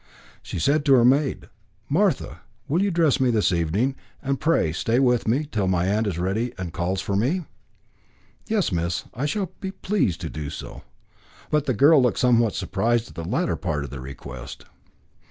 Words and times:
She 0.41 0.57
said 0.57 0.83
to 0.85 0.93
her 0.95 1.05
maid: 1.05 1.47
"Martha, 1.87 2.41
will 2.67 2.81
you 2.81 2.89
dress 2.89 3.19
me 3.19 3.29
this 3.29 3.51
evening 3.53 3.95
and 4.19 4.39
pray 4.39 4.71
stay 4.71 4.97
with 4.97 5.27
me 5.27 5.43
till 5.45 5.67
my 5.67 5.85
aunt 5.85 6.07
is 6.07 6.17
ready 6.17 6.55
and 6.57 6.73
calls 6.73 7.01
for 7.01 7.15
me?" 7.15 7.45
"Yes, 8.47 8.71
miss, 8.71 9.03
I 9.13 9.27
shall 9.27 9.51
be 9.59 9.69
pleased 9.69 10.19
to 10.21 10.29
do 10.31 10.49
so." 10.49 10.81
But 11.51 11.67
the 11.67 11.75
girl 11.75 12.01
looked 12.01 12.17
somewhat 12.17 12.55
surprised 12.55 13.09
at 13.09 13.13
the 13.13 13.23
latter 13.23 13.55
part 13.55 13.83
of 13.83 13.91
the 13.91 13.99
request. 14.01 14.65